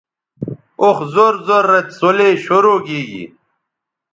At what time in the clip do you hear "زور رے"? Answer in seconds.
1.47-1.79